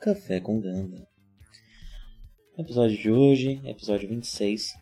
[0.00, 1.08] Café com Ganda.
[2.56, 4.78] episódio de hoje, episódio 26.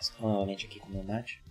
[0.00, 1.42] Estou novamente aqui com o meu mate.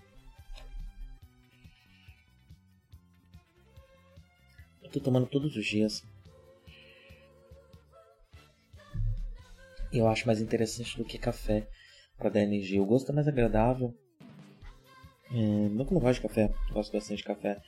[4.81, 6.03] Eu tô tomando todos os dias.
[9.94, 11.69] Eu acho mais interessante do que café
[12.17, 12.81] para dar energia.
[12.81, 13.95] O gosto é mais agradável
[15.31, 17.61] é, não não gosto de café, gosto bastante de café,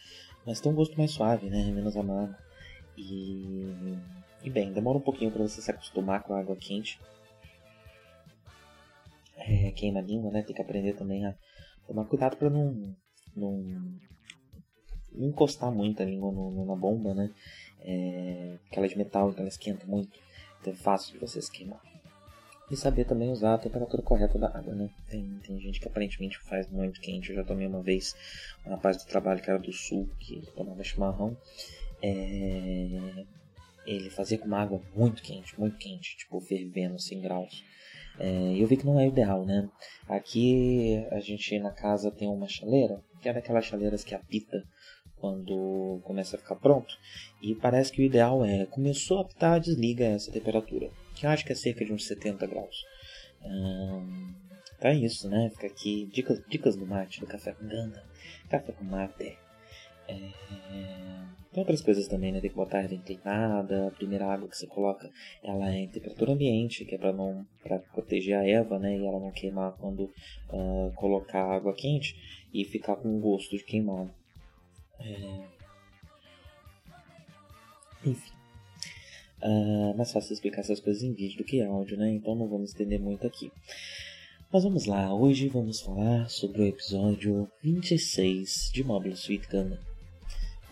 [0.46, 1.72] mas tem um gosto mais suave, né?
[1.72, 2.36] Menos amargo.
[2.98, 3.98] E,
[4.44, 7.00] e bem, demora um pouquinho para você se acostumar com a água quente.
[9.36, 10.44] É, queima a língua, né?
[10.44, 11.36] Tem que aprender também a
[11.88, 12.96] tomar cuidado para não,
[13.36, 13.58] não,
[15.14, 17.34] não, encostar muito a língua no, no, na bomba, né?
[17.82, 18.58] É,
[18.88, 20.20] de metal, ela esquenta muito,
[20.60, 21.82] então é fácil de você se queimar.
[22.72, 24.90] E saber também usar a temperatura correta da água, né?
[25.10, 27.30] Tem, tem gente que aparentemente faz muito quente.
[27.30, 28.16] Eu já tomei uma vez
[28.66, 31.36] um rapaz do trabalho que era do sul, que tomava chimarrão.
[32.02, 33.26] É...
[33.86, 37.64] Ele fazia com uma água muito quente, muito quente, tipo fervendo 100 graus.
[38.20, 39.68] É, eu vi que não é ideal, né?
[40.08, 44.64] Aqui a gente na casa tem uma chaleira, que é daquelas chaleiras que apita
[45.16, 46.94] quando começa a ficar pronto.
[47.42, 51.46] E parece que o ideal é, começou a apitar, desliga essa temperatura que eu acho
[51.46, 52.86] que é cerca de uns 70 graus.
[53.44, 54.34] Hum,
[54.80, 55.50] é isso, né?
[55.50, 58.02] Fica aqui dicas, dicas do mate, do café com ganda,
[58.50, 59.38] café com mate.
[60.08, 60.16] É,
[61.52, 62.40] tem outras coisas também, né?
[62.40, 65.12] Tem que botar ela inclinada, a primeira água que você coloca,
[65.44, 68.98] ela é em temperatura ambiente, que é para não para proteger a erva, né?
[68.98, 70.06] E ela não queimar quando
[70.50, 72.16] uh, colocar água quente
[72.54, 74.12] e ficar com gosto de queimado.
[75.02, 75.44] É...
[78.06, 78.39] Enfim.
[79.42, 82.12] Uh, mais fácil explicar essas coisas em vídeo do que áudio, né?
[82.12, 83.52] Então não vamos estender muito aqui.
[84.52, 89.80] Mas vamos lá, hoje vamos falar sobre o episódio 26 de Mobile Suit Gundam.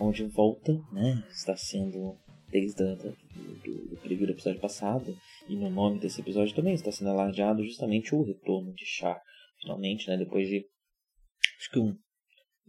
[0.00, 1.24] Onde volta, né?
[1.30, 2.16] Está sendo
[2.50, 3.16] desde a, do,
[3.64, 5.16] do, do episódio passado,
[5.48, 9.20] e no nome desse episódio também está sendo alardeado justamente o retorno de Char.
[9.60, 10.16] Finalmente, né?
[10.16, 10.66] Depois de
[11.58, 11.96] acho que um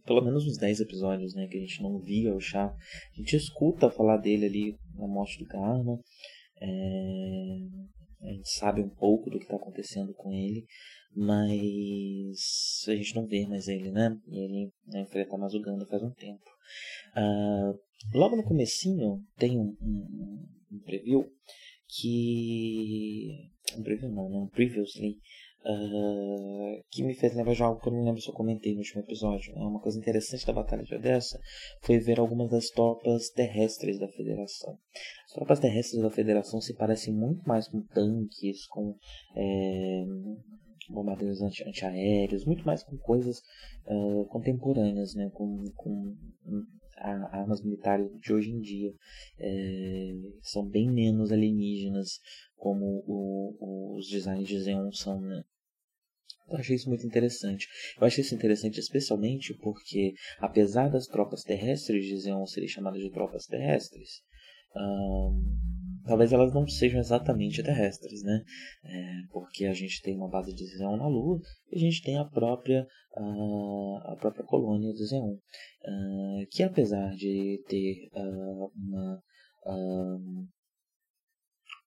[0.06, 2.66] pelo menos uns 10 episódios, né, que a gente não via o Chá.
[3.14, 6.00] A gente escuta falar dele ali na morte do Karma.
[6.62, 6.68] É...
[8.22, 10.66] A gente sabe um pouco do que está acontecendo com ele,
[11.16, 14.20] mas a gente não vê mais ele, né?
[14.28, 16.44] E ele né, enfrenta mais o faz um tempo.
[17.16, 17.80] Uh,
[18.14, 21.32] logo no comecinho tem um, um, um preview
[21.88, 23.52] que...
[23.78, 24.38] Um preview não, né?
[24.38, 25.18] Um previously
[25.62, 28.80] Uh, que me fez lembrar de algo que eu não lembro se eu comentei no
[28.80, 29.54] último episódio.
[29.56, 31.40] É uma coisa interessante da Batalha de Odessa
[31.82, 34.78] foi ver algumas das tropas terrestres da Federação.
[35.26, 38.96] As tropas terrestres da Federação se parecem muito mais com tanques, com
[39.36, 40.06] é,
[40.90, 43.40] bombardeiros anti antiaéreos, muito mais com coisas
[43.86, 45.30] uh, contemporâneas, né?
[45.34, 46.16] com, com
[46.98, 48.94] armas militares de hoje em dia.
[49.38, 50.12] É,
[50.42, 52.20] são bem menos alienígenas
[52.56, 55.44] como o, os designs de Xeon são, né?
[56.50, 57.68] Eu achei isso muito interessante.
[58.00, 63.46] Eu achei isso interessante especialmente porque, apesar das tropas terrestres Xeon serem chamadas de tropas
[63.46, 64.22] terrestres,
[66.06, 68.44] talvez elas não sejam exatamente terrestres, né?
[68.84, 71.40] É, porque a gente tem uma base de Xeon na Lua
[71.72, 72.86] e a gente tem a própria,
[73.18, 79.22] uh, a própria colônia de Xeon, uh, que apesar de ter uh, uma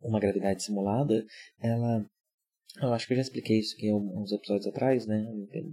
[0.03, 1.25] uma gravidade simulada,
[1.61, 2.05] ela
[2.81, 5.25] eu acho que eu já expliquei isso aqui uns episódios atrás, né?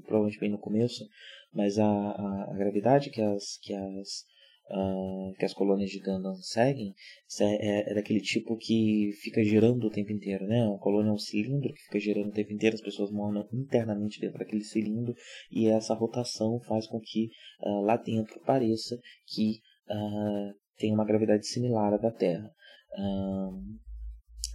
[0.04, 1.08] Provavelmente bem no começo,
[1.54, 4.26] mas a, a, a gravidade que as que as
[4.70, 6.94] uh, que as colônias de Gundam seguem
[7.40, 10.68] é, é, daquele tipo que fica girando o tempo inteiro, né?
[10.68, 14.20] A colônia é um cilindro que fica girando o tempo inteiro, as pessoas moram internamente
[14.20, 15.16] dentro daquele cilindro
[15.52, 17.30] e essa rotação faz com que
[17.62, 22.54] uh, lá dentro pareça que uh, tem uma gravidade similar à da Terra.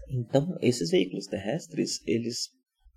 [0.09, 2.51] Então, esses veículos terrestres, eles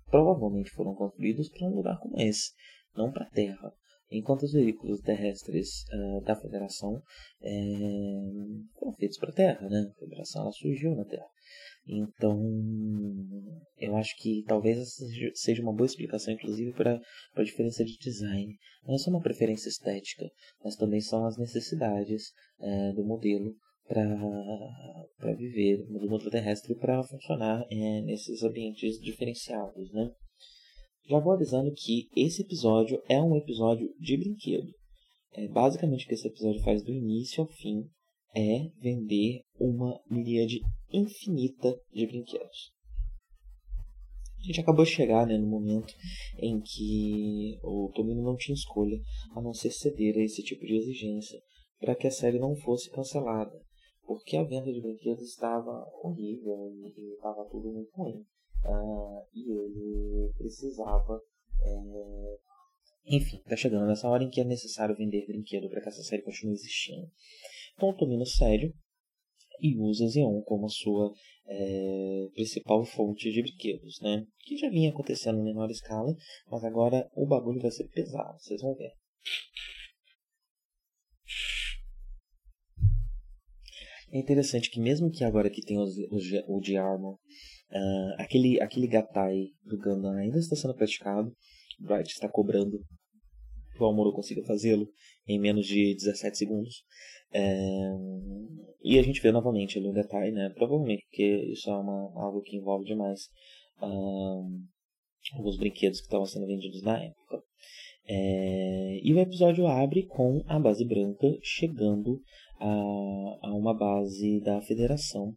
[0.06, 2.52] provavelmente foram construídos para um lugar como esse,
[2.96, 3.72] não para a Terra.
[4.10, 7.02] Enquanto os veículos terrestres uh, da Federação
[7.42, 7.50] é,
[8.78, 9.86] foram feitos para a Terra, né?
[9.94, 11.28] A Federação surgiu na Terra.
[11.86, 12.38] Então,
[13.78, 15.04] eu acho que talvez essa
[15.34, 17.00] seja uma boa explicação, inclusive, para
[17.34, 18.56] a diferença de design.
[18.86, 20.26] Não é só uma preferência estética,
[20.64, 23.54] mas também são as necessidades é, do modelo
[23.88, 30.10] para viver, do modelo terrestre para funcionar é, nesses ambientes diferenciados, né?
[31.08, 34.70] Já vou avisando que esse episódio é um episódio de brinquedo.
[35.32, 37.88] É, basicamente o que esse episódio faz do início ao fim
[38.36, 40.60] é vender uma miríade
[40.92, 42.72] infinita de brinquedos.
[44.38, 45.92] A gente acabou de chegar né, no momento
[46.38, 48.98] em que o Tomino não tinha escolha
[49.34, 51.40] a não ser ceder a esse tipo de exigência
[51.80, 53.58] para que a série não fosse cancelada,
[54.08, 58.24] porque a venda de brinquedos estava horrível e estava tudo muito ruim.
[58.64, 61.20] Uh, e ele precisava.
[61.62, 62.38] É...
[63.14, 66.22] Enfim, está chegando nessa hora em que é necessário vender brinquedo para que essa série
[66.22, 67.06] continue existindo.
[67.76, 68.72] Então, Tomino sério
[69.60, 71.12] e usa Xeon como sua
[71.46, 74.26] é, principal fonte de brinquedos, né?
[74.40, 76.14] Que já vinha acontecendo em menor escala,
[76.50, 78.92] mas agora o bagulho vai ser pesado, vocês vão ver.
[84.10, 88.60] É interessante que mesmo que agora que tem os, os, o de Armor, uh, aquele,
[88.60, 91.32] aquele Gatai do Gundam ainda está sendo praticado,
[91.78, 92.78] Bright está cobrando
[93.76, 94.88] que o Amuro consiga fazê-lo
[95.26, 96.82] em menos de 17 segundos.
[97.32, 97.50] É,
[98.82, 100.50] e a gente vê novamente ali o detalhe, né?
[100.56, 103.28] Provavelmente porque isso é uma, algo que envolve demais
[103.82, 104.64] um,
[105.34, 107.42] alguns brinquedos que estavam sendo vendidos na época.
[108.10, 112.20] É, e o episódio abre com a base branca chegando
[112.60, 115.34] a, a uma base da federação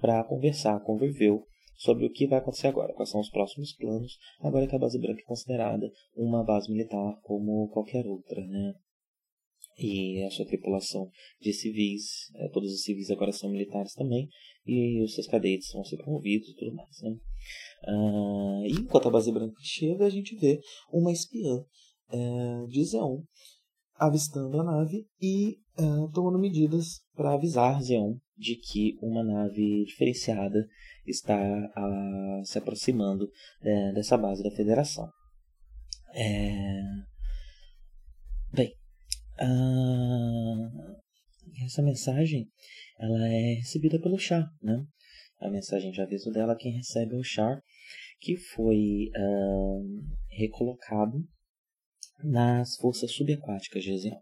[0.00, 1.46] para conversar com Verveu
[1.76, 5.00] sobre o que vai acontecer agora, quais são os próximos planos, agora que a base
[5.00, 8.74] branca é considerada uma base militar como qualquer outra, né?
[9.78, 11.10] E a sua tripulação
[11.40, 14.28] de civis, é, todos os civis agora são militares também,
[14.66, 17.16] e os seus cadetes vão ser promovidos e tudo mais, né?
[17.84, 20.60] Ah, e enquanto a base branca chega, a gente vê
[20.92, 21.64] uma espiã
[22.12, 23.22] é, de Zeon
[24.06, 30.66] avistando a nave e uh, tomando medidas para avisar Zeon de que uma nave diferenciada
[31.06, 35.08] está uh, se aproximando uh, dessa base da Federação.
[36.14, 36.82] É...
[38.52, 38.74] Bem,
[41.64, 42.50] essa mensagem
[42.98, 44.84] ela é recebida pelo Char, né?
[45.40, 47.62] A mensagem de aviso dela quem recebe é o Char,
[48.20, 49.10] que foi
[50.28, 51.26] recolocado
[52.24, 54.20] nas forças subaquáticas de Zeon.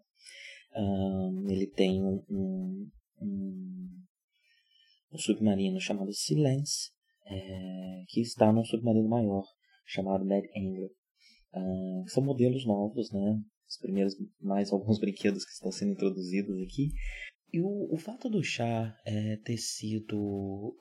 [1.48, 3.88] ele tem um, um, um,
[5.12, 6.90] um, submarino chamado Silence,
[7.26, 9.44] é, que está num submarino maior
[9.84, 10.90] chamado Mad Angler.
[11.52, 13.40] Uh, são modelos novos, né?
[13.68, 16.92] Os primeiros, mais alguns brinquedos que estão sendo introduzidos aqui.
[17.52, 20.76] E o, o fato do chá é, ter sido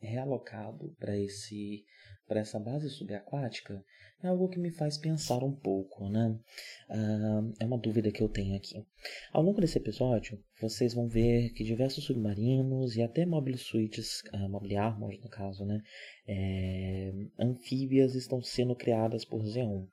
[0.00, 1.84] realocado para esse
[2.26, 3.84] para essa base subaquática
[4.22, 6.36] é algo que me faz pensar um pouco, né?
[6.88, 8.84] Uh, é uma dúvida que eu tenho aqui.
[9.32, 14.48] Ao longo desse episódio, vocês vão ver que diversos submarinos e até mobile suites, uh,
[14.48, 15.82] mobile no caso, né?
[16.26, 19.86] É, anfíbias estão sendo criadas por Xeon.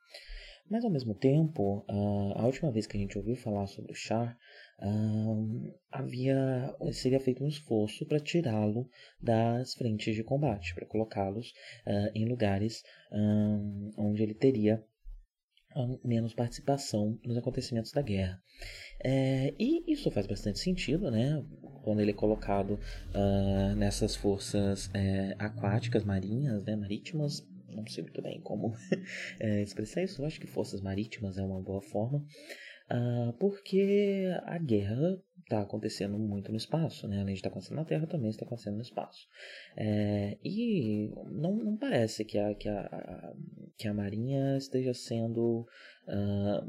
[0.70, 3.96] Mas ao mesmo tempo, uh, a última vez que a gente ouviu falar sobre o
[3.96, 4.38] Char,
[4.80, 8.90] uh, havia seria feito um esforço para tirá-lo
[9.22, 11.52] das frentes de combate, para colocá-los
[11.86, 12.84] uh, em lugares
[13.96, 14.84] onde ele teria
[16.04, 18.42] menos participação nos acontecimentos da guerra.
[19.04, 21.44] É, e isso faz bastante sentido, né?
[21.84, 22.80] Quando ele é colocado
[23.14, 26.76] uh, nessas forças é, aquáticas, marinhas, né?
[26.76, 28.74] marítimas, não sei muito bem como
[29.40, 32.24] é, expressar isso, eu acho que forças marítimas é uma boa forma,
[32.92, 37.22] uh, porque a guerra está acontecendo muito no espaço, né?
[37.22, 39.28] além de estar tá acontecendo na Terra, também está acontecendo no espaço.
[39.76, 43.34] É, e não, não parece que a, que, a,
[43.78, 45.68] que a Marinha esteja sendo
[46.08, 46.66] uh,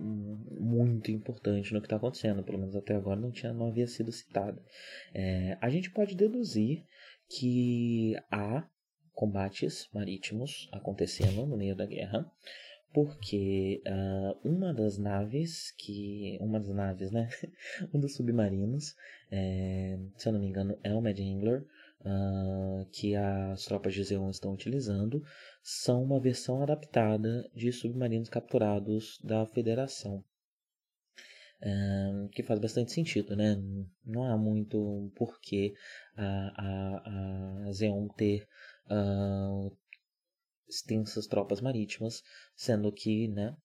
[0.60, 4.12] muito importante no que está acontecendo, pelo menos até agora não, tinha, não havia sido
[4.12, 4.60] citada.
[5.14, 6.84] É, a gente pode deduzir
[7.28, 8.68] que há
[9.12, 12.30] combates marítimos acontecendo no meio da guerra,
[12.94, 17.28] porque uh, uma das naves que uma das naves, né,
[17.92, 18.94] um dos submarinos,
[19.32, 21.66] é, se eu não me engano, é o Mad Angler,
[22.02, 25.20] uh, que as tropas de Zeon estão utilizando,
[25.60, 30.24] são uma versão adaptada de submarinos capturados da Federação.
[31.60, 33.56] é, que faz bastante sentido, né?
[34.04, 35.74] Não há muito porquê
[36.16, 38.46] a, a, a ter
[38.90, 39.76] uh,
[40.68, 42.22] extensas tropas marítimas,
[42.56, 43.56] sendo que né,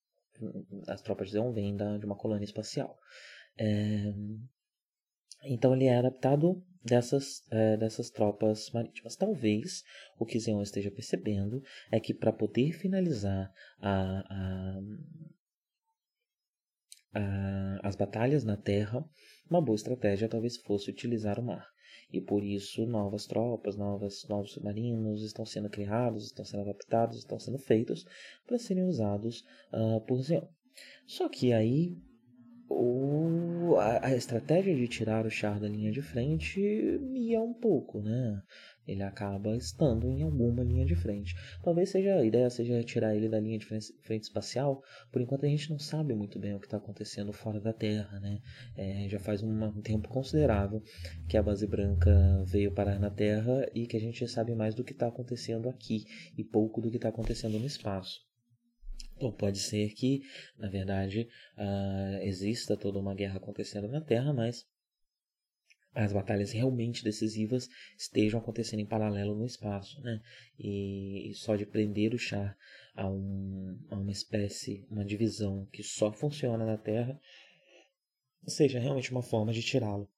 [0.87, 2.97] as tropas de Zeon vêm de uma colônia espacial.
[3.57, 4.13] É,
[5.43, 9.15] então ele é adaptado dessas, é, dessas tropas marítimas.
[9.15, 9.83] Talvez
[10.17, 14.79] o que Zeon esteja percebendo é que para poder finalizar a, a,
[17.13, 19.03] a, as batalhas na terra,
[19.49, 21.67] uma boa estratégia talvez fosse utilizar o mar.
[22.11, 27.39] E por isso novas tropas, novas, novos submarinos estão sendo criados, estão sendo adaptados, estão
[27.39, 28.05] sendo feitos
[28.47, 30.47] para serem usados uh, por Zeon.
[31.05, 31.95] Só que aí
[32.69, 36.61] o, a, a, estratégia de tirar o Char da linha de frente
[37.13, 38.41] ia um pouco, né?
[38.89, 41.35] Ele acaba estando em alguma linha de frente.
[41.63, 44.83] Talvez seja a ideia seja tirar ele da linha de frente, espacial.
[45.11, 48.19] Por enquanto a gente não sabe muito bem o que está acontecendo fora da Terra,
[48.19, 48.39] né?
[48.75, 50.81] É, já faz um tempo considerável
[51.27, 54.83] que a base branca veio parar na Terra e que a gente sabe mais do
[54.83, 56.05] que está acontecendo aqui
[56.35, 58.27] e pouco do que está acontecendo no espaço.
[59.19, 60.21] Ou pode ser que,
[60.57, 61.27] na verdade,
[61.57, 64.65] uh, exista toda uma guerra acontecendo na Terra, mas
[65.93, 67.67] as batalhas realmente decisivas
[67.97, 70.21] estejam acontecendo em paralelo no espaço, né?
[70.57, 72.55] E, só de prender o char
[72.95, 77.19] a, um, a uma espécie, uma divisão que só funciona na Terra,
[78.45, 80.09] seja realmente uma forma de tirá-lo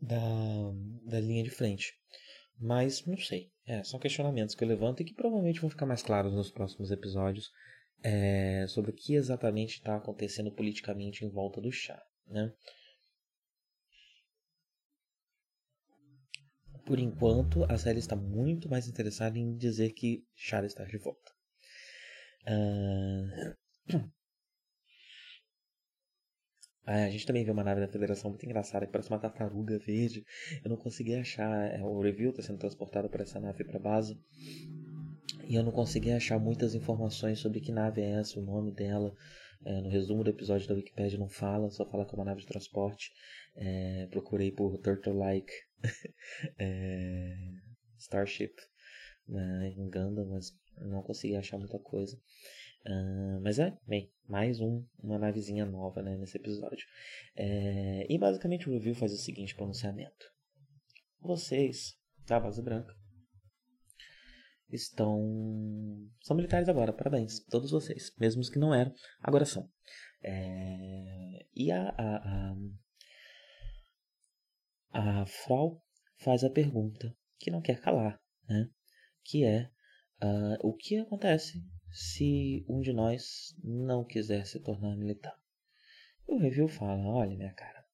[0.00, 0.18] da,
[1.04, 1.94] da linha de frente.
[2.58, 3.50] Mas não sei.
[3.66, 6.90] É, são questionamentos que eu levanto e que provavelmente vão ficar mais claros nos próximos
[6.90, 7.50] episódios
[8.02, 12.02] é, sobre o que exatamente está acontecendo politicamente em volta do chá.
[12.26, 12.52] Né?
[16.92, 21.32] Por enquanto, a série está muito mais interessada em dizer que Char está de volta.
[22.46, 24.04] Uh...
[26.84, 29.78] Ah, a gente também vê uma nave da Federação muito engraçada que parece uma tartaruga
[29.78, 30.22] verde.
[30.62, 31.72] Eu não consegui achar.
[31.72, 34.20] É, o review está sendo transportado por essa nave para base
[35.48, 39.16] e eu não consegui achar muitas informações sobre que nave é essa, o nome dela.
[39.64, 42.42] É, no resumo do episódio da Wikipedia não fala, só fala que é uma nave
[42.42, 43.10] de transporte.
[43.56, 45.50] É, procurei por Turtle-like
[46.58, 47.36] é,
[47.98, 48.54] Starship
[49.28, 52.16] né, em Gundam, mas não consegui achar muita coisa.
[52.84, 56.84] Uh, mas é, bem, mais um, uma navezinha nova né, nesse episódio.
[57.36, 60.26] É, e basicamente o review faz o seguinte pronunciamento.
[61.20, 61.96] Vocês,
[62.26, 62.92] da base branca,
[64.68, 65.20] estão.
[66.22, 68.12] são militares agora, parabéns, todos vocês.
[68.18, 69.70] Mesmo os que não eram, agora são.
[70.24, 71.46] É...
[71.54, 72.54] E a, a, a,
[74.92, 75.82] a Frau
[76.18, 78.70] faz a pergunta que não quer calar, né?
[79.24, 79.70] Que é
[80.22, 85.36] uh, o que acontece se um de nós não quiser se tornar militar?
[86.26, 87.84] O review fala: olha, minha cara,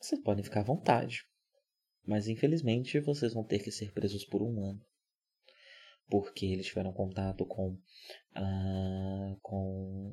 [0.00, 1.26] vocês podem ficar à vontade,
[2.06, 4.84] mas infelizmente vocês vão ter que ser presos por um ano
[6.08, 7.78] porque eles tiveram contato com,
[8.34, 10.12] ah, com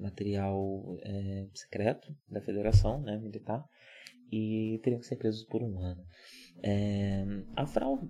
[0.00, 3.64] material é, secreto da federação né, militar
[4.30, 6.04] e teriam que ser presos por um ano.
[6.62, 8.00] É, a Frau,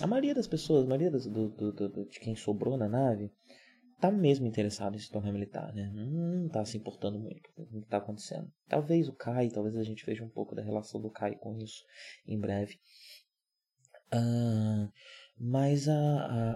[0.00, 3.30] a maioria das pessoas, a maioria das, do, do, do, de quem sobrou na nave,
[4.00, 5.90] tá mesmo interessado em se tornar militar, né?
[5.94, 8.50] Não tá se importando muito com o que tá acontecendo.
[8.68, 11.82] Talvez o Kai, talvez a gente veja um pouco da relação do Kai com isso
[12.26, 12.78] em breve.
[14.12, 14.90] Uh,
[15.38, 16.50] mas a, a,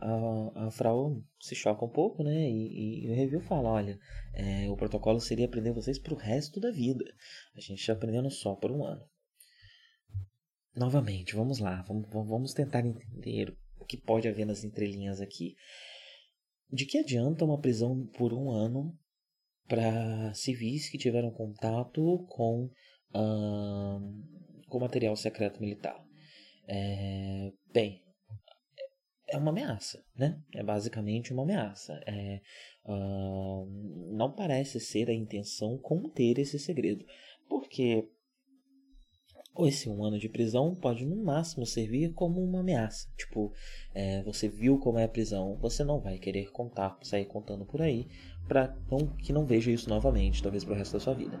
[0.00, 2.50] a, a, Frau se choca um pouco, né?
[2.50, 3.98] E, e o review fala: olha,
[4.32, 7.04] é, o protocolo seria aprender vocês para o resto da vida.
[7.56, 9.04] A gente está aprendendo só por um ano.
[10.74, 15.54] Novamente, vamos lá, vamos, vamos tentar entender o que pode haver nas entrelinhas aqui.
[16.68, 18.98] De que adianta uma prisão por um ano
[19.68, 22.68] para civis que tiveram contato com,
[23.12, 26.04] com material secreto militar?
[26.66, 28.03] É, bem,
[29.28, 30.40] é uma ameaça, né?
[30.54, 32.00] É basicamente uma ameaça.
[32.06, 32.40] É,
[32.84, 33.66] uh,
[34.12, 37.04] não parece ser a intenção conter esse segredo,
[37.48, 38.08] porque
[39.62, 43.08] esse um ano de prisão pode no máximo servir como uma ameaça.
[43.16, 43.52] Tipo,
[43.94, 47.80] é, você viu como é a prisão, você não vai querer contar, sair contando por
[47.80, 48.08] aí,
[48.48, 48.76] para
[49.22, 51.40] que não veja isso novamente, talvez para o resto da sua vida.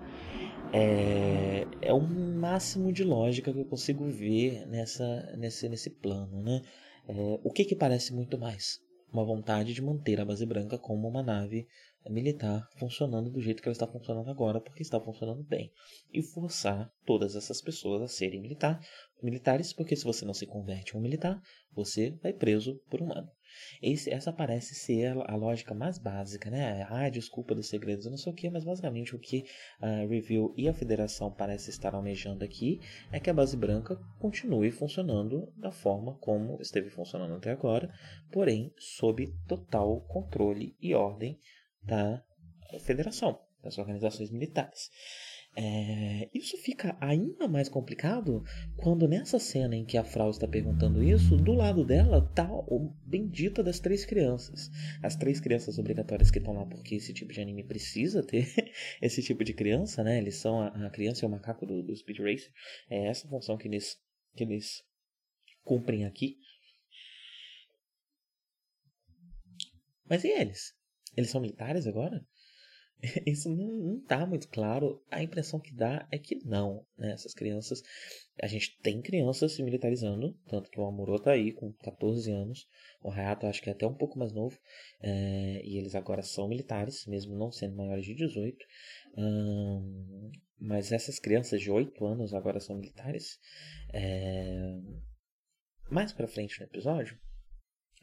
[0.72, 6.62] É, é o máximo de lógica que eu consigo ver nessa, nesse, nesse plano, né?
[7.08, 8.78] É, o que, que parece muito mais?
[9.12, 11.66] Uma vontade de manter a base branca como uma nave
[12.10, 15.70] militar funcionando do jeito que ela está funcionando agora, porque está funcionando bem.
[16.12, 18.80] E forçar todas essas pessoas a serem militar,
[19.22, 21.40] militares, porque se você não se converte em um militar,
[21.72, 23.30] você vai preso por um ano.
[23.82, 26.86] Esse, essa parece ser a, lógica mais básica, né?
[26.88, 29.44] Ah, desculpa dos segredos, não sei o que, mas basicamente o que
[29.80, 32.80] a Review e a Federação parecem estar almejando aqui
[33.12, 37.92] é que a base branca continue funcionando da forma como esteve funcionando até agora,
[38.32, 41.38] porém sob total controle e ordem
[41.82, 42.22] da
[42.80, 44.90] Federação, das organizações militares.
[45.56, 48.42] É, isso fica ainda mais complicado
[48.76, 52.92] quando nessa cena em que a Frau está perguntando isso, do lado dela tá o
[53.06, 54.68] bendita das três crianças.
[55.00, 58.52] As três crianças obrigatórias que estão lá porque esse tipo de anime precisa ter
[59.00, 60.18] esse tipo de criança, né?
[60.18, 62.52] Eles são a, a criança e o macaco do, do Speed Racer.
[62.90, 63.96] É essa função que eles,
[64.34, 64.82] que eles
[65.62, 66.36] cumprem aqui.
[70.08, 70.74] Mas e eles?
[71.16, 72.26] Eles são militares agora?
[73.26, 75.02] Isso não, está muito claro.
[75.10, 76.84] A impressão que dá é que não.
[76.96, 77.12] Né?
[77.12, 77.82] Essas crianças.
[78.42, 80.36] A gente tem crianças se militarizando.
[80.48, 82.66] Tanto que o Amuro tá aí com 14 anos.
[83.02, 84.58] O Hayato acho que é até um pouco mais novo.
[85.00, 88.56] É, e eles agora são militares, mesmo não sendo maiores de 18.
[89.16, 93.38] Hum, mas essas crianças de 8 anos agora são militares.
[93.92, 94.78] É,
[95.90, 97.18] mais pra frente no episódio,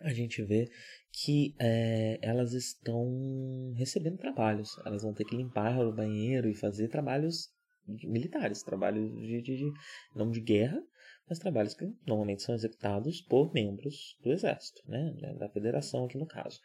[0.04, 0.70] a gente vê
[1.12, 4.78] que é, elas estão recebendo trabalhos.
[4.86, 7.50] Elas vão ter que limpar o banheiro e fazer trabalhos
[7.88, 9.72] militares, trabalhos de, de, de,
[10.16, 10.82] não de guerra,
[11.28, 16.26] mas trabalhos que normalmente são executados por membros do exército, né, da federação aqui no
[16.26, 16.60] caso.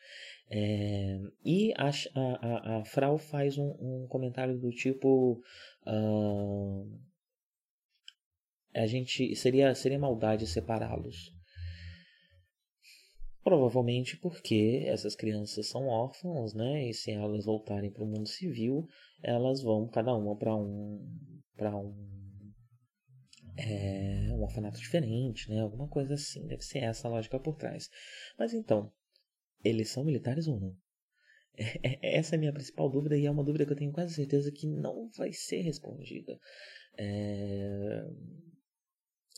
[0.51, 5.41] É, e a, a, a, Frau faz um, um comentário do tipo
[5.87, 7.01] uh,
[8.75, 11.36] a gente seria seria maldade separá-los
[13.47, 16.89] Provavelmente porque essas crianças são órfãs, né?
[16.89, 18.89] E se elas voltarem para o mundo civil,
[19.23, 21.01] elas vão cada uma para um
[21.57, 21.95] para um
[23.57, 25.61] é, um orfanato diferente, né?
[25.61, 26.45] Alguma coisa assim.
[26.49, 27.89] Deve ser essa a lógica por trás.
[28.37, 28.93] Mas então,
[29.63, 30.77] eles são militares ou não?
[32.03, 34.51] Essa é a minha principal dúvida e é uma dúvida que eu tenho quase certeza
[34.51, 36.37] que não vai ser respondida.
[36.99, 38.03] É,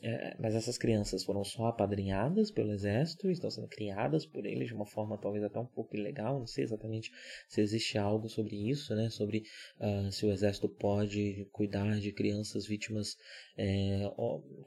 [0.03, 4.75] é, mas essas crianças foram só apadrinhadas pelo exército, estão sendo criadas por eles de
[4.75, 6.39] uma forma talvez até um pouco ilegal.
[6.39, 7.11] Não sei exatamente
[7.49, 9.11] se existe algo sobre isso, né?
[9.11, 9.43] Sobre
[9.81, 13.17] uh, se o exército pode cuidar de crianças vítimas
[13.57, 14.03] é,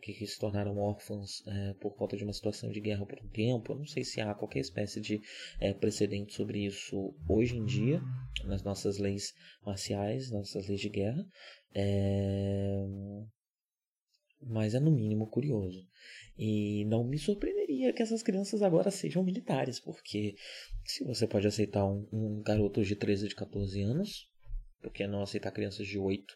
[0.01, 3.71] que, se tornaram órfãos é, por conta de uma situação de guerra por um tempo.
[3.71, 5.21] Eu não sei se há qualquer espécie de
[5.59, 8.01] é, precedente sobre isso hoje em dia
[8.43, 9.33] nas nossas leis
[9.65, 11.25] marciais, nossas leis de guerra.
[11.73, 12.85] É
[14.41, 15.87] mas é no mínimo curioso.
[16.37, 20.35] E não me surpreenderia que essas crianças agora sejam militares, porque
[20.85, 24.29] se você pode aceitar um, um garoto de 13, de 14 anos,
[24.81, 26.33] por que não aceitar crianças de 8,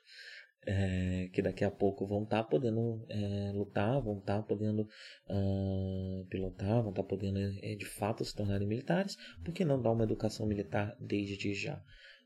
[0.68, 4.88] é, que daqui a pouco vão estar tá podendo é, lutar, vão estar tá podendo
[5.30, 9.82] uh, pilotar, vão estar tá podendo é, de fato se tornarem militares, por que não
[9.82, 11.82] dar uma educação militar desde já?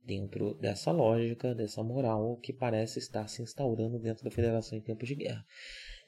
[0.05, 5.07] Dentro dessa lógica, dessa moral que parece estar se instaurando dentro da federação em tempos
[5.07, 5.45] de guerra.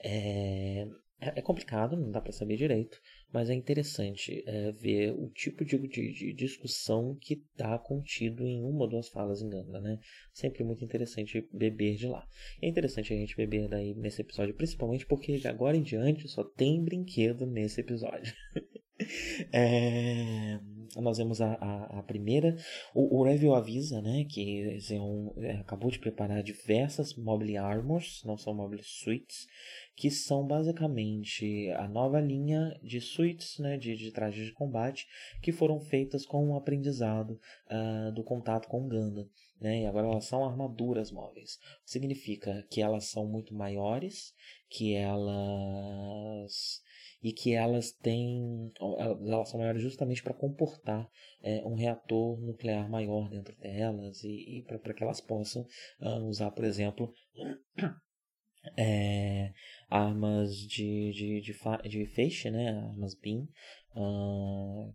[0.03, 0.87] É,
[1.21, 2.99] é complicado, não dá para saber direito,
[3.31, 8.63] mas é interessante é, ver o tipo de, de, de discussão que está contido em
[8.63, 9.99] uma ou duas falas em Ganda, né?
[10.33, 12.27] Sempre muito interessante beber de lá.
[12.59, 16.43] É interessante a gente beber daí nesse episódio, principalmente porque de agora em diante só
[16.43, 18.33] tem brinquedo nesse episódio.
[19.53, 20.59] é,
[20.99, 22.55] nós vemos a, a, a primeira.
[22.93, 28.37] O, o, review avisa né, que Xeon é, acabou de preparar diversas Mobile Armors, não
[28.37, 29.47] são Mobile Suites,
[29.95, 35.07] que são basicamente a nova linha de suites né, de, de trajes de combate
[35.41, 39.27] que foram feitas com o aprendizado uh, do contato com Ganda.
[39.59, 41.59] Né, e agora elas são armaduras móveis.
[41.85, 44.33] Significa que elas são muito maiores,
[44.67, 46.81] que elas
[47.21, 51.09] e que elas têm elas são maiores justamente para comportar
[51.41, 55.65] é, um reator nuclear maior dentro delas e, e para que elas possam
[56.01, 57.13] uh, usar, por exemplo,
[58.77, 59.51] é,
[59.89, 62.69] armas de, de, de, de, feixe, né?
[62.69, 63.47] armas BIM,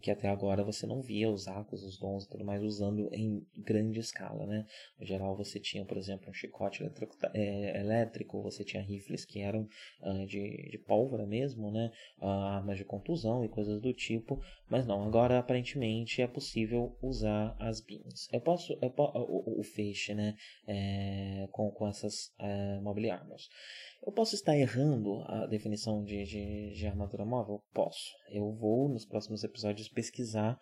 [0.01, 3.47] que até agora você não via os Acos, os Dons e tudo mais usando em
[3.57, 4.47] grande escala.
[4.47, 4.67] Né?
[4.99, 9.41] No geral, você tinha, por exemplo, um chicote elétrico, é, elétrico você tinha rifles que
[9.41, 9.69] eram
[10.03, 11.91] uh, de, de pólvora mesmo, né?
[12.19, 17.55] Uh, armas de contusão e coisas do tipo, mas não, agora aparentemente é possível usar
[17.59, 18.29] as BIMs.
[18.33, 20.35] Eu posso, eu o, o, feixe né?
[20.67, 23.49] É, com, com essas é, mobile armors.
[24.05, 27.63] Eu posso estar errando a definição de, de, de armadura móvel?
[27.73, 28.15] Posso.
[28.31, 30.59] Eu vou, nos próximos episódios, pesquisar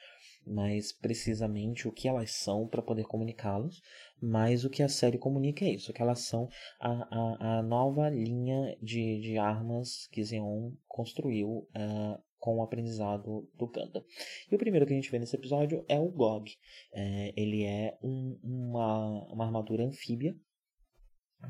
[0.46, 3.82] mais precisamente o que elas são para poder comunicá-los,
[4.20, 6.48] mas o que a série comunica é isso, que elas são
[6.80, 13.48] a, a, a nova linha de, de armas que Xeon construiu uh, com o aprendizado
[13.54, 14.04] do Gundam.
[14.50, 16.50] E o primeiro que a gente vê nesse episódio é o Gog.
[16.92, 20.36] É, ele é um, uma, uma armadura anfíbia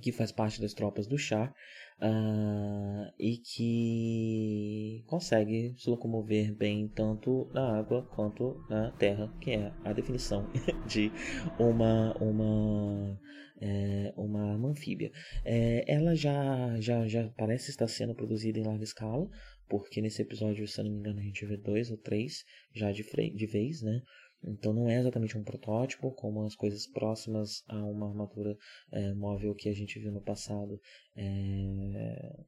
[0.01, 1.55] que faz parte das tropas do Char
[2.01, 9.73] uh, e que consegue se locomover bem tanto na água quanto na terra, que é
[9.85, 10.49] a definição
[10.87, 11.11] de
[11.59, 13.19] uma uma
[13.61, 15.11] é, uma anfíbia.
[15.45, 19.29] É, ela já, já, já parece estar sendo produzida em larga escala,
[19.69, 23.03] porque nesse episódio, se não me engano, a gente vê dois ou três já de,
[23.03, 24.03] de vez, né?
[24.47, 28.57] Então não é exatamente um protótipo, como as coisas próximas a uma armadura
[28.93, 30.81] é, móvel que a gente viu no passado.
[31.17, 32.45] É...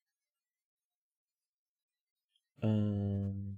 [2.62, 3.56] Hum...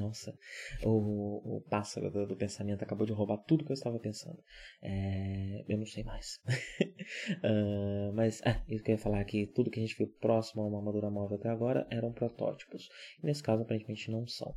[0.00, 0.34] Nossa,
[0.82, 4.42] o, o pássaro do, do, pensamento acabou de roubar tudo que eu estava pensando.
[4.80, 6.40] É, eu não sei mais.
[7.44, 10.66] uh, mas, ah, que eu ia falar aqui, tudo que a gente viu próximo a
[10.66, 12.88] uma armadura móvel até agora eram protótipos.
[13.22, 14.54] E nesse caso, aparentemente, não são.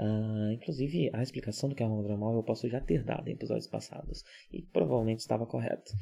[0.00, 3.28] Uh, inclusive, a explicação do que é uma armadura móvel eu posso já ter dado
[3.28, 4.24] em episódios passados.
[4.50, 5.92] E provavelmente estava correto.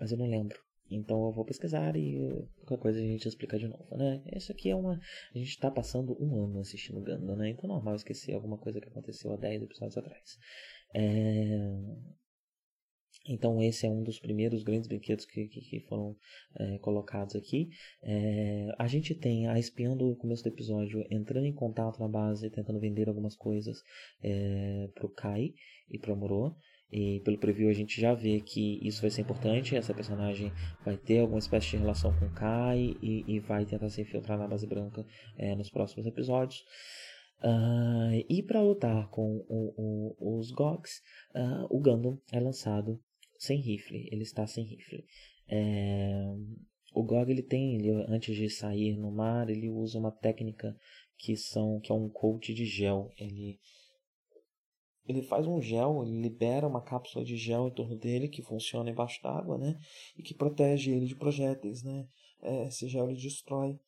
[0.00, 0.63] Mas eu não lembro.
[0.90, 2.18] Então eu vou pesquisar e
[2.58, 4.22] qualquer coisa a gente explica de novo, né?
[4.34, 5.00] Isso aqui é uma...
[5.34, 7.50] A gente está passando um ano assistindo Gundam, né?
[7.50, 10.38] Então é normal esquecer alguma coisa que aconteceu há 10 episódios atrás.
[10.94, 12.14] É...
[13.26, 16.14] Então esse é um dos primeiros grandes brinquedos que, que, que foram
[16.58, 17.70] é, colocados aqui.
[18.02, 22.50] É, a gente tem a espiando no começo do episódio entrando em contato na base,
[22.50, 23.82] tentando vender algumas coisas
[24.22, 25.54] é, pro Kai
[25.90, 26.54] e pro Amuro.
[26.94, 29.74] E pelo preview a gente já vê que isso vai ser importante.
[29.74, 30.52] Essa personagem
[30.84, 34.46] vai ter alguma espécie de relação com Kai e, e vai tentar se infiltrar na
[34.46, 35.04] base branca
[35.36, 36.64] é, nos próximos episódios.
[37.42, 39.74] Uh, e para lutar com o,
[40.16, 41.02] o, os Gogs,
[41.34, 43.02] uh, o Gundam é lançado
[43.36, 44.08] sem rifle.
[44.12, 45.04] Ele está sem rifle.
[45.48, 46.32] É,
[46.94, 50.76] o Gog ele tem, ele, antes de sair no mar, ele usa uma técnica
[51.18, 53.10] que são que é um coat de gel.
[53.18, 53.58] Ele
[55.06, 58.90] ele faz um gel, ele libera uma cápsula de gel em torno dele que funciona
[58.90, 59.76] embaixo d'água, né?
[60.16, 62.06] E que protege ele de projéteis, né?
[62.42, 63.78] É, esse gel ele destrói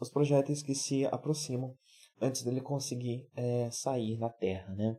[0.00, 1.74] os projéteis que se aproximam
[2.20, 4.96] antes dele conseguir é, sair na Terra, né?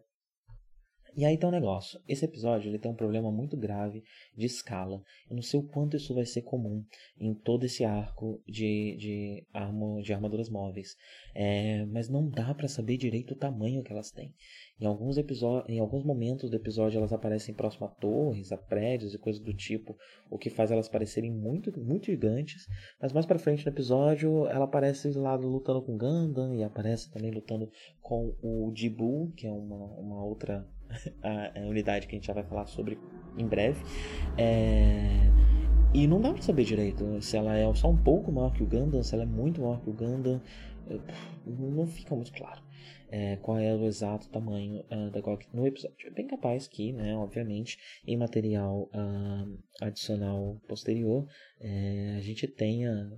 [1.17, 1.97] E aí tem um negócio.
[2.10, 4.04] Esse episódio ele tem um problema muito grave
[4.36, 5.01] de escala.
[5.30, 6.84] Eu não sei o quanto isso vai ser comum
[7.17, 10.97] em todo esse arco de, de, armo, de armaduras móveis.
[11.34, 14.34] É, mas não dá para saber direito o tamanho que elas têm.
[14.78, 15.15] Em alguns,
[15.69, 19.54] em alguns momentos do episódio elas aparecem próximo a torres, a prédios e coisas do
[19.54, 19.97] tipo,
[20.30, 22.67] o que faz elas parecerem muito, muito gigantes.
[23.01, 27.32] Mas mais para frente no episódio ela aparece lá lutando com Gundam e aparece também
[27.32, 30.67] lutando com o Jibu, que é uma, uma outra
[31.21, 32.97] a, a unidade que a gente já vai falar sobre
[33.37, 33.83] em breve.
[34.37, 35.29] É...
[35.93, 38.65] E não dá pra saber direito se ela é só um pouco maior que o
[38.65, 40.41] Gundam, se ela é muito maior que o Gundam.
[41.45, 42.61] Não fica muito claro
[43.09, 46.07] é, qual é o exato tamanho uh, da GOG no episódio.
[46.07, 51.27] É bem capaz que, né, obviamente, em material uh, adicional posterior,
[51.59, 53.11] é, a gente tenha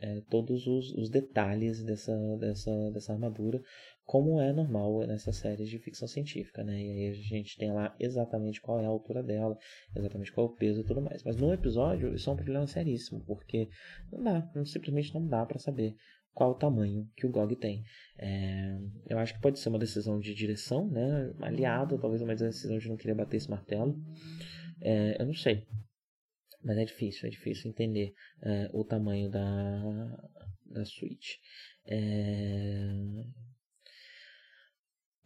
[0.00, 3.62] é, todos os, os, detalhes dessa, dessa, dessa armadura,
[4.10, 6.82] como é normal nessas séries de ficção científica, né?
[6.82, 9.56] E aí a gente tem lá exatamente qual é a altura dela,
[9.94, 11.22] exatamente qual é o peso e tudo mais.
[11.22, 13.68] Mas no episódio isso é um problema seríssimo, porque
[14.10, 15.94] não dá, simplesmente não dá para saber
[16.34, 17.84] qual o tamanho que o GOG tem.
[18.18, 21.32] É, eu acho que pode ser uma decisão de direção, né?
[21.40, 23.96] Aliado, talvez uma decisão de não querer bater esse martelo.
[24.80, 25.68] É, eu não sei.
[26.64, 30.18] Mas é difícil, é difícil entender é, o tamanho da,
[30.66, 31.36] da Switch.
[31.86, 32.88] É,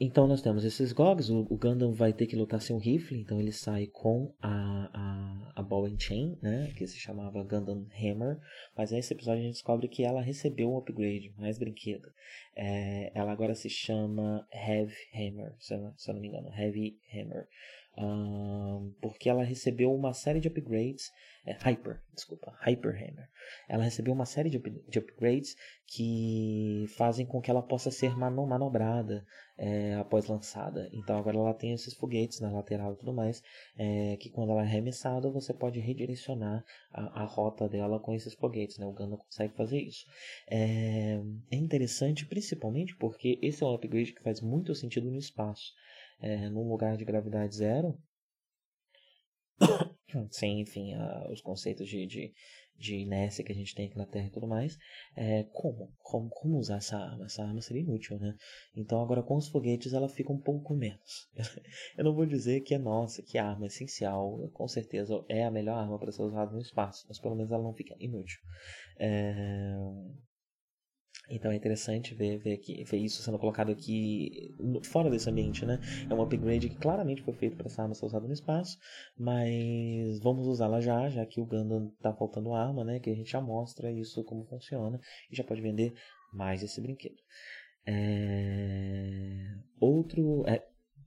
[0.04, 3.18] então nós temos esses GOGs, o, o, Gundam vai ter que lutar sem um rifle,
[3.18, 7.86] então ele sai com a, a, a Ball and Chain, né, que se chamava Gundam
[7.98, 8.38] Hammer,
[8.76, 12.12] mas nesse episódio a gente descobre que ela recebeu um upgrade, mais brinquedo.
[12.56, 17.48] É, ela agora se chama Heavy Hammer, se eu, não me engano, Heavy Hammer
[19.00, 21.12] porque ela recebeu uma série de upgrades,
[21.46, 23.28] é, Hyper, desculpa, Hyper Hammer.
[23.68, 25.54] Ela recebeu uma série de, de upgrades
[25.86, 29.24] que fazem com que ela possa ser mano, manobrada
[29.58, 30.88] é, após lançada.
[30.92, 33.42] Então agora ela tem esses foguetes na lateral e tudo mais,
[33.76, 38.34] é, que quando ela é arremessada você pode redirecionar a, a rota dela com esses
[38.34, 38.78] foguetes.
[38.78, 38.86] Né?
[38.86, 40.06] O Gundam consegue fazer isso.
[40.48, 45.74] É, é interessante principalmente porque esse é um upgrade que faz muito sentido no espaço
[46.24, 47.98] é, num lugar de gravidade zero,
[50.30, 52.32] sem, enfim, a, os conceitos de, de
[52.76, 54.76] de inércia que a gente tem aqui na Terra e tudo mais,
[55.16, 55.92] é, como?
[56.02, 56.28] como?
[56.30, 57.26] Como usar essa arma?
[57.26, 58.36] Essa arma seria inútil, né?
[58.76, 61.28] Então agora com os foguetes ela fica um pouco menos.
[61.96, 65.44] Eu não vou dizer que é nossa, que a arma é essencial, com certeza é
[65.44, 68.40] a melhor arma para ser usada no espaço, mas pelo menos ela não fica inútil.
[68.98, 69.76] É...
[71.28, 75.78] Então é interessante ver, ver, aqui, ver isso sendo colocado aqui fora desse ambiente, né?
[76.08, 78.78] É um upgrade que claramente foi feito para essa arma ser usada no espaço,
[79.18, 83.00] mas vamos usá-la já, já que o Gundam tá faltando arma, né?
[83.00, 85.94] Que a gente já mostra isso como funciona e já pode vender
[86.32, 87.16] mais esse brinquedo.
[87.86, 89.46] É...
[89.80, 90.62] Outro, é...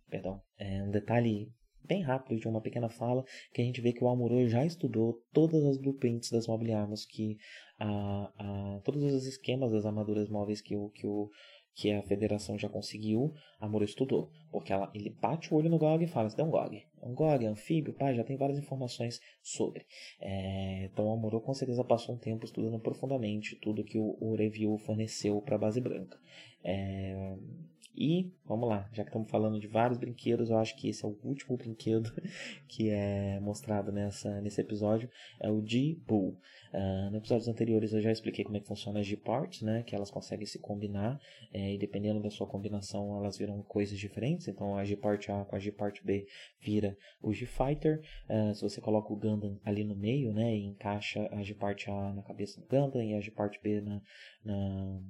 [0.10, 1.52] perdão, é um detalhe
[1.84, 5.22] bem rápido de uma pequena fala que a gente vê que o Amuro já estudou
[5.32, 7.38] todas as blueprints das Mobile Armors que
[7.80, 11.30] a, a, todos os esquemas das armaduras móveis que o, que o
[11.78, 14.32] que a federação já conseguiu, Amuro estudou.
[14.52, 16.84] Porque ela, ele bate o olho no GOG e fala, isso é um GOG.
[17.04, 19.86] Um GOG, é anfíbio, pá, já tem várias informações sobre.
[20.20, 24.36] É, então o Amuro com certeza passou um tempo estudando profundamente tudo que o, o
[24.36, 26.20] review forneceu para a base branca.
[26.64, 27.38] É,
[27.98, 31.08] e, vamos lá, já que estamos falando de vários brinquedos, eu acho que esse é
[31.08, 32.12] o último brinquedo
[32.68, 36.40] que é mostrado nessa, nesse episódio, é o G-Bull.
[36.74, 39.96] Uh, nos episódios anteriores eu já expliquei como é que funciona as G-Parts, né, que
[39.96, 41.20] elas conseguem se combinar,
[41.52, 45.56] é, e dependendo da sua combinação elas viram coisas diferentes, então a G-Part A com
[45.56, 46.28] a G-Part B
[46.60, 51.28] vira o G-Fighter, uh, se você coloca o Gundam ali no meio, né, e encaixa
[51.32, 54.02] a G-Part A na cabeça do Gundam e a G-Part B na,
[54.44, 55.02] na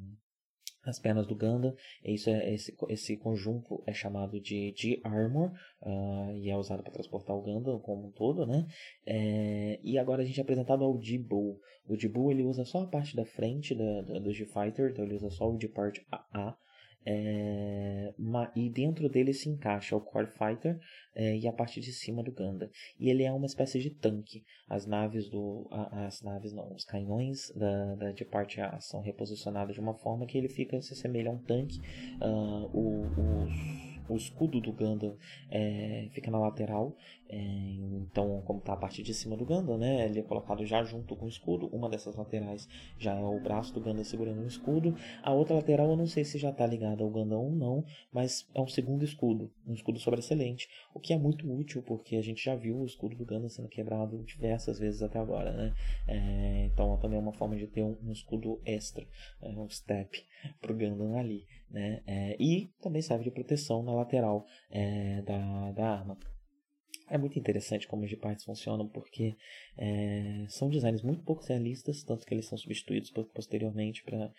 [0.90, 1.74] as pernas do Gundam.
[2.04, 7.36] Isso é, esse, esse conjunto é chamado de G-Armor uh, e é usado para transportar
[7.36, 8.66] o Gundam como um todo, né?
[9.06, 11.60] É, e agora a gente é apresentado ao G-Bull.
[11.88, 15.16] O G-Bull ele usa só a parte da frente da, da do G-Fighter, então ele
[15.16, 16.58] usa só o G-Part AA
[17.06, 20.80] é, uma, e dentro dele se encaixa o Core Fighter
[21.16, 22.70] é, e a parte de cima do Ganda.
[23.00, 24.44] E ele é uma espécie de tanque.
[24.70, 25.68] As naves do.
[25.72, 30.26] as naves não, os canhões da, da de parte A são reposicionados de uma forma
[30.26, 31.80] que ele fica se assemelha a um tanque.
[32.22, 33.06] Uh, o,
[34.10, 35.18] o escudo do Gundam
[35.50, 36.96] é, fica na lateral.
[37.30, 40.84] É, então, como está a parte de cima do Gundam, né, ele é colocado já
[40.84, 41.68] junto com o escudo.
[41.68, 44.96] Uma dessas laterais já é o braço do Gundam segurando o escudo.
[45.22, 48.48] A outra lateral eu não sei se já está ligada ao Gundam ou não, mas
[48.54, 52.44] é um segundo escudo, um escudo sobressalente, o que é muito útil porque a gente
[52.44, 55.74] já viu o escudo do Gundam sendo quebrado diversas vezes até agora, né?
[56.08, 59.06] É, então, também é uma forma de ter um, um escudo extra,
[59.42, 60.24] é, um step
[60.62, 62.02] para o Gundam ali, né?
[62.08, 66.18] É, e também serve de proteção na lateral é, da, da arma.
[67.10, 69.36] É muito interessante como os G-Parts funcionam, porque
[69.78, 74.32] é, são designs muito pouco realistas, tanto que eles são substituídos posteriormente para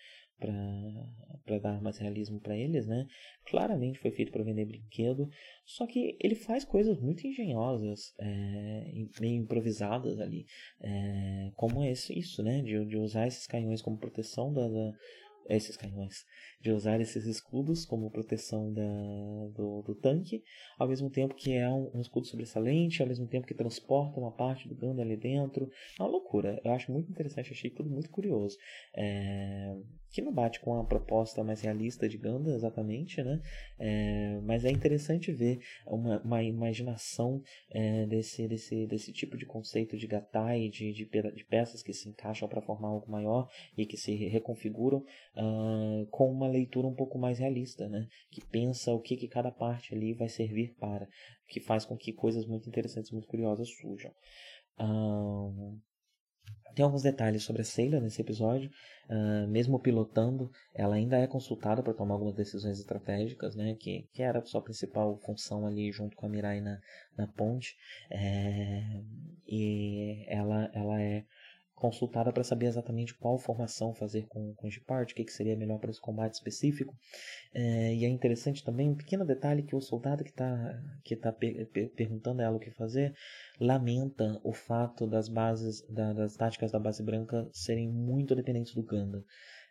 [1.45, 3.07] para dar mais realismo para eles, né?
[3.45, 5.29] Claramente foi feito para vender brinquedo,
[5.65, 10.47] só que ele faz coisas muito engenhosas, é, meio improvisadas ali,
[10.81, 12.63] é, como isso, né?
[12.63, 14.93] De, de usar esses canhões como proteção da, da
[15.49, 16.27] esses canhões,
[16.61, 18.83] de usar esses escudos como proteção da,
[19.55, 20.43] do, do tanque,
[20.79, 24.33] ao mesmo tempo que é um, um, escudo sobressalente, ao mesmo tempo que transporta uma
[24.33, 25.71] parte do Gundam ali dentro.
[25.99, 26.61] É uma loucura.
[26.65, 28.59] Eu acho muito interessante, achei tudo muito curioso.
[28.95, 29.75] É,
[30.11, 33.40] que não bate com a proposta mais realista de Gundam exatamente, né?
[33.79, 39.97] É, mas é interessante ver uma, uma imaginação é, desse, desse, desse tipo de conceito
[39.97, 43.97] de gatai, de, de, de peças que se encaixam para formar algo maior e que
[43.97, 48.07] se reconfiguram uh, com uma leitura um pouco mais realista, né?
[48.31, 51.07] Que pensa o que, que cada parte ali vai servir para,
[51.49, 54.12] que faz com que coisas muito interessantes, muito curiosas surjam.
[54.81, 55.79] Uh,
[56.75, 58.71] tem alguns detalhes sobre a Sailor nesse episódio.
[59.09, 63.75] Uh, mesmo pilotando, ela ainda é consultada para tomar algumas decisões estratégicas, né?
[63.75, 66.79] Que, que era a sua principal função ali junto com a Mirai na,
[67.17, 67.75] na ponte.
[68.11, 69.03] É,
[69.47, 71.25] e ela, ela é
[71.79, 75.79] consultada para saber exatamente qual formação fazer com, com Gepard, o que, que seria melhor
[75.79, 76.95] para esse combate específico.
[77.55, 81.33] É, e é interessante também um pequeno detalhe que o soldado que está que tá
[81.33, 83.14] per, per, perguntando a ela o que fazer
[83.61, 88.83] lamenta o fato das bases da, das táticas da base branca serem muito dependentes do
[88.83, 89.25] Ganda.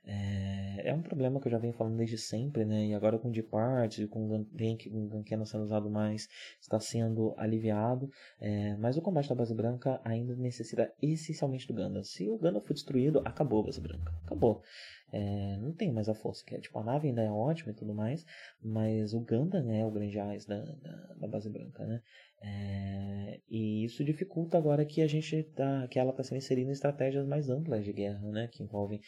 [0.09, 2.87] É, é, um problema que eu já venho falando desde sempre, né?
[2.87, 6.29] E agora com Depart, com o Gankeno sendo usado mais,
[6.61, 8.09] está sendo aliviado.
[8.39, 12.03] É, mas o combate da base branca ainda necessita essencialmente do Gundam.
[12.03, 14.13] Se o Gundam for destruído, acabou a base branca.
[14.25, 14.63] Acabou.
[15.11, 16.43] É, não tem mais a força.
[16.45, 18.25] Que é, tipo, a nave ainda é ótima e tudo mais,
[18.61, 22.01] mas o Gundam é o grande ás da, da, da base branca, né?
[22.39, 26.73] É, e isso dificulta agora que a gente tá, que ela está sendo inserida em
[26.73, 28.47] estratégias mais amplas de guerra, né?
[28.51, 29.01] Que envolvem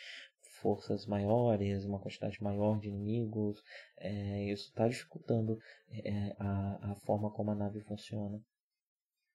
[0.61, 3.61] forças maiores, uma quantidade maior de inimigos.
[3.97, 5.57] É, isso está dificultando
[5.91, 8.41] é, a, a forma como a nave funciona.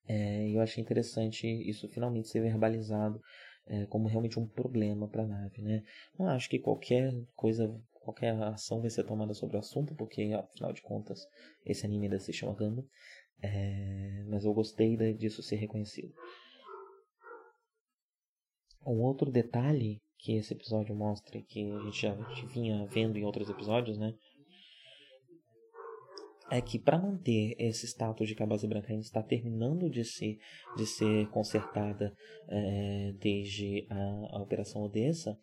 [0.06, 3.20] É, eu achei interessante isso finalmente ser verbalizado
[3.66, 5.82] é, como realmente um problema para a nave, né?
[6.18, 10.72] Não acho que qualquer coisa, qualquer ação vai ser tomada sobre o assunto, porque afinal
[10.72, 11.26] de contas
[11.64, 12.84] esse anime ainda se chama Gundam,
[13.42, 16.12] é, mas eu gostei disso ser reconhecido.
[18.86, 22.14] Um outro detalhe que esse episódio mostra, que a gente já
[22.52, 24.14] vinha vendo em outros episódios, né?
[26.50, 30.04] é que para manter esse status de que a base branca ainda está terminando de
[30.04, 30.38] ser,
[30.76, 32.14] de ser consertada
[32.48, 35.38] é, desde a, a, Operação Odessa,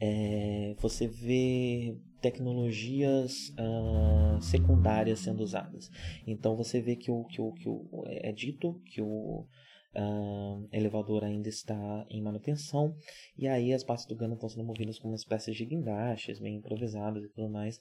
[0.00, 5.90] é, você vê tecnologias uh, secundárias sendo usadas.
[6.26, 9.46] Então você vê que o que o, que o é dito que o
[9.94, 12.94] Uh, elevador ainda está em manutenção
[13.38, 16.56] e aí as partes do Gundam estão sendo movidas como uma espécie de guindastes meio
[16.56, 17.80] improvisadas e tudo mais.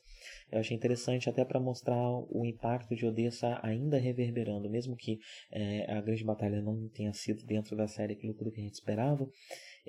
[0.50, 5.20] Eu achei interessante até para mostrar o impacto de Odessa ainda reverberando mesmo que
[5.52, 8.76] é, a grande batalha não tenha sido dentro da série aquilo tudo que a gente
[8.76, 9.30] esperava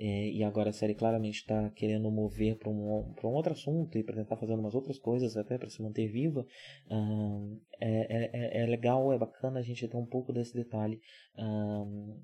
[0.01, 4.03] é, e agora a série claramente está querendo mover para um, um outro assunto e
[4.03, 6.45] para tentar fazer umas outras coisas até para se manter viva.
[7.81, 11.01] é, é, é, legal, é bacana a gente ter um pouco desse detalhe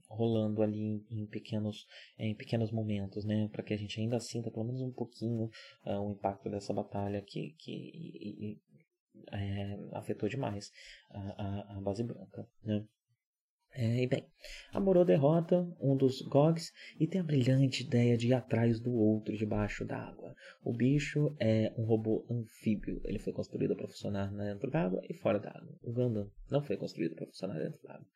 [0.10, 1.86] rolando ali em, em, pequenos,
[2.18, 3.50] em pequenos momentos, né?
[3.52, 5.50] para que a gente ainda sinta pelo menos um pouquinho
[5.86, 8.60] uh, o impacto dessa batalha que, que e, e,
[9.32, 10.72] é, afetou demais
[11.12, 12.48] a, a, a base branca.
[12.64, 12.86] Né?
[13.78, 14.26] É, e bem,
[14.72, 18.94] a Moro derrota um dos Gogs e tem a brilhante ideia de ir atrás do
[18.94, 20.34] outro debaixo d'água.
[20.64, 23.02] O bicho é um robô anfíbio.
[23.04, 25.78] Ele foi construído para funcionar dentro d'água e fora d'água.
[25.84, 28.08] O Gundam não foi construído para funcionar dentro d'água.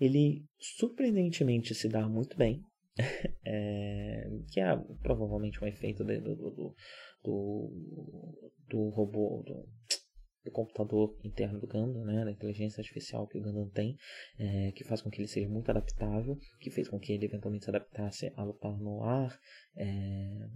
[0.00, 2.64] Ele surpreendentemente se dá muito bem,
[3.44, 6.74] é, que é provavelmente um efeito do, do,
[7.22, 9.68] do, do robô, do,
[10.44, 13.96] do computador interno do Gundam, né, da inteligência artificial que o Gundam tem,
[14.38, 17.64] é, que faz com que ele seja muito adaptável, que fez com que ele eventualmente
[17.64, 19.38] se adaptasse a lutar no ar
[19.76, 20.48] é,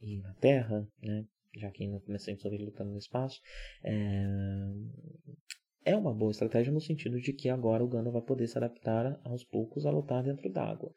[0.00, 1.24] e na terra, né,
[1.54, 3.40] já que no começo a gente ele lutando no espaço.
[3.82, 4.66] É,
[5.86, 9.18] é uma boa estratégia no sentido de que agora o Gundam vai poder se adaptar
[9.24, 10.92] aos poucos a lutar dentro d'água.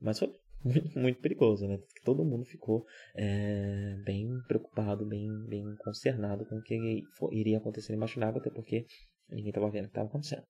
[0.00, 0.32] Mas foi
[0.96, 1.78] muito, perigoso, né?
[2.04, 8.18] Todo mundo ficou é, bem preocupado, bem, bem concernado com o que iria acontecer embaixo
[8.18, 8.86] d'água, até porque
[9.30, 10.44] ninguém estava vendo o que estava acontecendo.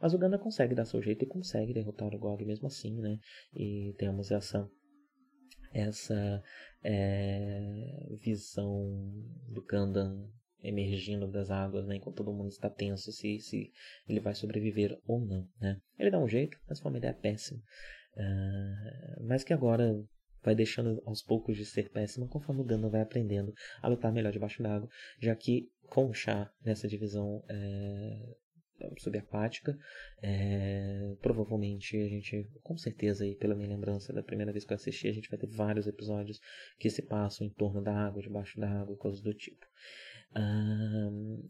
[0.00, 3.18] Mas o Ganda consegue dar seu jeito e consegue derrotar o Gog mesmo assim, né?
[3.54, 4.68] E temos essa
[5.72, 6.42] essa
[6.82, 9.12] é, visão
[9.48, 10.30] do Gundam
[10.62, 13.70] emergindo das águas, né, enquanto todo mundo está tenso se, se
[14.08, 15.80] ele vai sobreviver ou não, né?
[15.98, 17.62] Ele dá um jeito, mas foi uma ideia péssima.
[18.18, 19.94] Uh, mas que agora
[20.42, 24.32] vai deixando aos poucos de ser péssima conforme o Gundam vai aprendendo a lutar melhor
[24.32, 24.88] debaixo d'água,
[25.20, 28.36] já que com o chá nessa divisão é,
[28.98, 29.76] subaquática,
[30.22, 34.76] é, provavelmente a gente, com certeza aí pela minha lembrança da primeira vez que eu
[34.76, 36.40] assisti, a gente vai ter vários episódios
[36.78, 39.66] que se passam em torno da água, debaixo da água, coisas do tipo.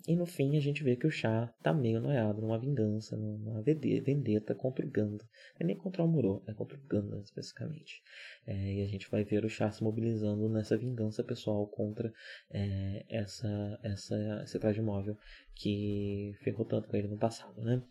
[0.07, 3.63] E no fim a gente vê que o chá tá meio noiado numa vingança, numa
[3.63, 5.25] vendetta contra o Ganda.
[5.59, 8.03] Não é nem contra o Muro, é contra o Ganda especificamente.
[8.47, 12.13] É, e a gente vai ver o chá se mobilizando nessa vingança pessoal contra
[12.51, 15.17] é, essa, essa, esse traje móvel
[15.55, 17.83] que ferrou tanto com ele no passado, né?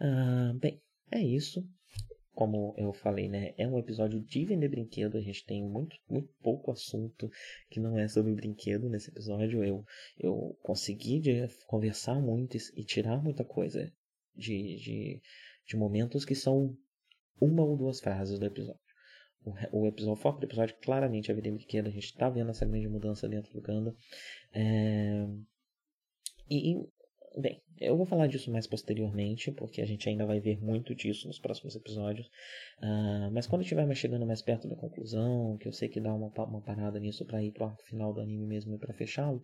[0.00, 1.66] Ah, bem, é isso
[2.38, 5.18] como eu falei, né, é um episódio de vender brinquedo.
[5.18, 7.28] A gente tem muito, muito pouco assunto
[7.68, 9.64] que não é sobre brinquedo nesse episódio.
[9.64, 9.84] Eu,
[10.20, 11.20] eu consegui
[11.66, 13.92] conversar muito e, tirar muita coisa
[14.36, 15.20] de, de,
[15.66, 16.76] de momentos que são
[17.40, 18.80] uma ou duas frases do episódio.
[19.44, 21.88] O, o episódio, o foco do episódio claramente é vender brinquedo.
[21.88, 23.96] A gente está vendo essa grande mudança dentro do Ganda.
[24.54, 25.26] É...
[26.48, 26.76] E,
[27.40, 31.28] Bem, eu vou falar disso mais posteriormente, porque a gente ainda vai ver muito disso
[31.28, 32.26] nos próximos episódios.
[32.82, 36.12] Uh, mas quando estiver mais chegando mais perto da conclusão, que eu sei que dá
[36.12, 39.40] uma, uma parada nisso para ir pro arco final do anime mesmo e para fechá-lo,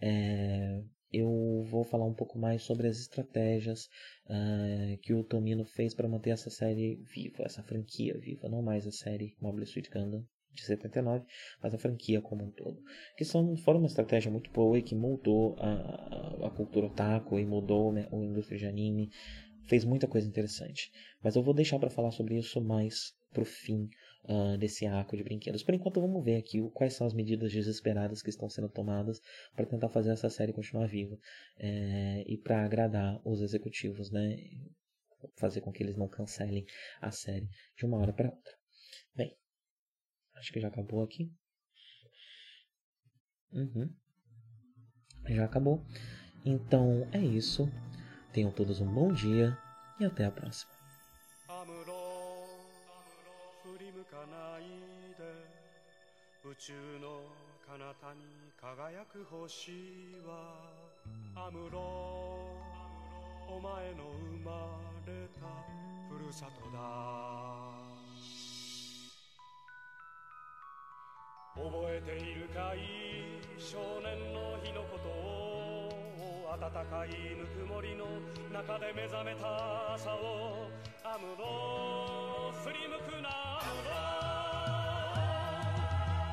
[0.00, 0.80] é,
[1.12, 3.90] eu vou falar um pouco mais sobre as estratégias
[4.24, 8.86] uh, que o Tomino fez para manter essa série viva, essa franquia viva, não mais
[8.86, 11.24] a série Mobile Suit Gundam, de 79,
[11.62, 12.80] mas a franquia como um todo.
[13.16, 17.44] Que são, foram uma estratégia muito boa e que mudou a, a, cultura otaku e
[17.44, 19.10] mudou né, a indústria de anime.
[19.66, 20.92] Fez muita coisa interessante.
[21.22, 23.88] Mas eu vou deixar para falar sobre isso mais pro fim
[24.24, 25.62] uh, desse arco de brinquedos.
[25.62, 29.20] Por enquanto, vamos ver aqui quais são as medidas desesperadas que estão sendo tomadas
[29.54, 31.18] para tentar fazer essa série continuar viva
[31.58, 34.36] é, e para agradar os executivos, né?
[35.36, 36.64] Fazer com que eles não cancelem
[37.00, 38.52] a série de uma hora para outra.
[39.14, 39.34] Bem,
[40.35, 41.31] Acho que já acabou aqui.
[43.51, 43.93] Uhum.
[45.27, 45.85] Já acabou.
[46.45, 47.69] Então é isso.
[48.33, 49.57] Tenham todos um bom dia
[49.99, 50.79] e até a próxima.
[56.49, 57.21] 宇宙の
[57.67, 58.23] 彼方に
[58.59, 59.71] 輝く星
[60.25, 60.71] は
[61.35, 61.79] アムロ
[63.47, 65.45] お前の生まれた
[66.09, 67.92] ふるさとだ
[71.54, 72.78] 覚えているかい
[73.58, 75.88] 少年の日のことを
[76.58, 78.06] 暖かいぬくもりの
[78.52, 80.68] 中で目覚めた朝を
[81.04, 83.28] アムロ振り向くな
[83.60, 83.70] ア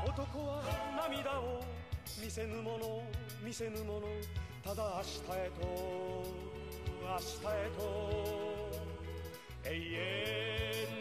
[0.06, 0.64] ムロ男は
[1.10, 1.62] 涙を
[2.24, 3.04] 見せぬもの
[3.46, 4.08] 見せぬもの
[4.64, 5.68] ただ明日へと
[7.02, 8.52] 明日へと。
[9.64, 11.01] 永遠